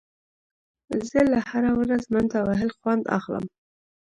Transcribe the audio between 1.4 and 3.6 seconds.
هره ورځ منډه وهل خوند اخلم.